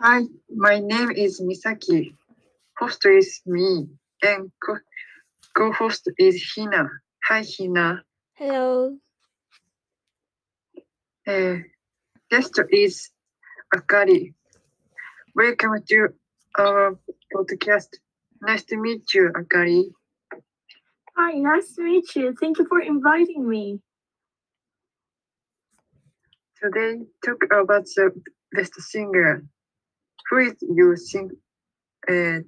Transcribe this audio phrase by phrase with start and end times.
[0.00, 2.16] Hi, my name is Misaki.
[2.78, 3.86] Host is me,
[4.22, 4.84] and co-
[5.56, 6.88] co-host is Hina.
[7.28, 8.02] Hi, Hina.
[8.34, 8.96] Hello.
[11.26, 11.56] Uh,
[12.30, 13.10] guest is
[13.74, 14.34] Akari.
[15.34, 16.08] Welcome to
[16.58, 16.98] our
[17.32, 17.90] podcast.
[18.42, 19.84] Nice to meet you, Akari.
[21.16, 22.34] Hi, nice to meet you.
[22.40, 23.80] Thank you for inviting me.
[26.62, 28.10] Today, talk about the
[28.52, 29.44] best singer.
[30.30, 31.30] Who is your sing?
[32.08, 32.40] Uh,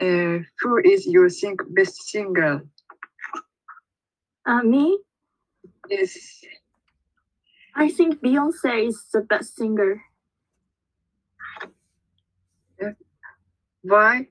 [0.00, 2.62] uh, who is your sing best singer?
[4.44, 4.98] Uh, me?
[5.90, 6.44] Is
[7.74, 10.02] I think Beyonce is the best singer.
[13.82, 14.28] why?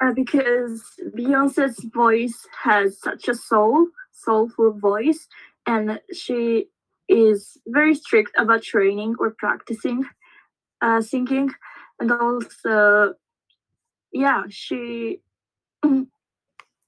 [0.00, 0.82] Uh, because
[1.16, 5.28] Beyonce's voice has such a soul, soulful voice,
[5.66, 6.66] and she
[7.08, 10.04] is very strict about training or practicing
[10.82, 11.50] uh, singing,
[12.00, 13.14] and also,
[14.12, 15.20] yeah, she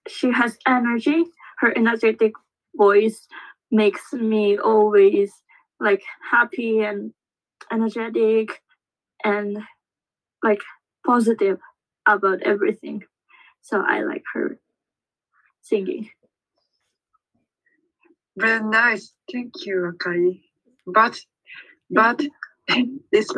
[0.08, 1.24] she has energy.
[1.58, 2.32] Her energetic
[2.76, 3.26] voice
[3.70, 5.32] makes me always
[5.80, 7.12] like happy and
[7.72, 8.62] energetic
[9.24, 9.58] and
[10.42, 10.60] like
[11.06, 11.58] positive
[12.06, 13.02] about everything.
[13.62, 14.58] So I like her
[15.62, 16.10] singing.
[18.36, 19.12] Very nice.
[19.32, 20.42] Thank you, Akari.
[20.86, 21.18] But,
[21.90, 22.22] but
[23.12, 23.28] this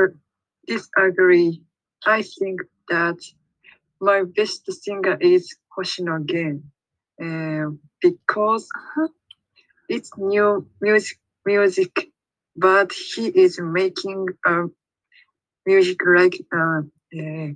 [0.66, 1.62] disagree.
[2.06, 3.18] I think that
[4.00, 6.70] my best singer is Hoshino Gen,
[7.22, 7.70] uh,
[8.02, 8.68] because
[9.88, 12.08] it's new music, music,
[12.56, 14.64] but he is making uh,
[15.66, 16.80] music like uh,
[17.18, 17.48] uh,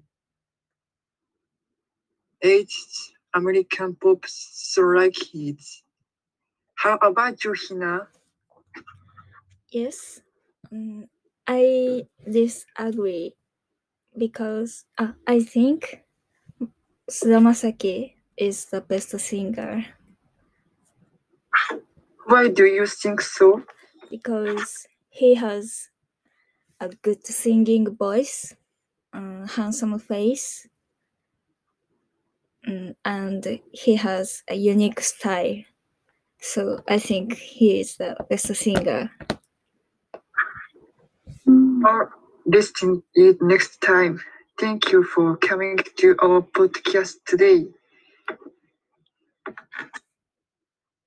[2.43, 5.83] it's American pop, so like hits.
[6.83, 8.09] How about you, Hina?
[9.71, 10.21] Yes.
[10.73, 11.09] Mm,
[11.47, 13.35] I disagree
[14.19, 16.05] because uh, I think
[17.09, 19.87] Suda Masaki is the best singer
[22.27, 23.63] Why do you think so?
[24.11, 25.89] because he has
[26.81, 28.55] a good singing voice,
[29.13, 30.69] um, handsome face,
[32.67, 35.63] mm, and he has a unique style.
[36.43, 39.11] So I think he is the best singer.
[41.87, 42.11] Or
[42.45, 44.21] listen it next time.
[44.59, 47.67] Thank you for coming to our podcast today.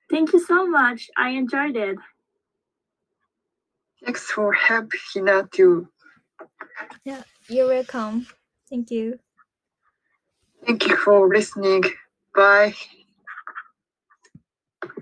[0.10, 1.10] Thank you so much.
[1.18, 1.98] I enjoyed it.
[4.04, 5.90] Thanks for help Hina too.
[7.50, 8.26] You're welcome.
[8.70, 9.20] Thank you.
[10.66, 11.84] Thank you for listening.
[12.34, 12.74] Bye.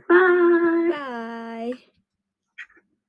[0.09, 0.89] Bye.
[0.89, 1.42] Bye.